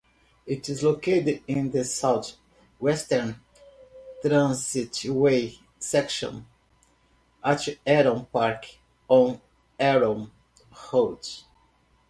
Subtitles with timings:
[0.47, 3.39] It is located in the south-eastern
[4.25, 6.47] transitway section
[7.43, 8.65] at Heron Park
[9.07, 9.39] on
[9.79, 10.31] Heron
[10.91, 11.19] Road.